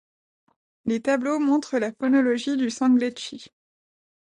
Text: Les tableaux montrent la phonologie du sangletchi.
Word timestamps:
Les 0.85 0.99
tableaux 0.99 1.37
montrent 1.37 1.77
la 1.77 1.91
phonologie 1.93 2.57
du 2.57 2.71
sangletchi. 2.71 3.51